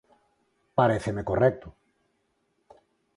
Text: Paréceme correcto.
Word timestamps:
Paréceme 0.77 1.21
correcto. 1.29 1.67